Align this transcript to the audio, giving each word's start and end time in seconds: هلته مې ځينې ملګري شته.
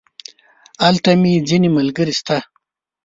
هلته 0.83 1.09
مې 1.21 1.33
ځينې 1.49 1.69
ملګري 1.77 2.13
شته. 2.19 2.37